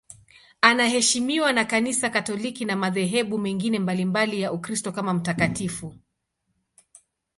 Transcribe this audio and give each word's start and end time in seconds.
Anaheshimiwa 0.61 1.53
na 1.53 1.65
Kanisa 1.65 2.09
Katoliki 2.09 2.65
na 2.65 2.75
madhehebu 2.75 3.37
mengine 3.37 3.79
mbalimbali 3.79 4.41
ya 4.41 4.51
Ukristo 4.53 4.91
kama 4.91 5.13
mtakatifu. 5.13 5.95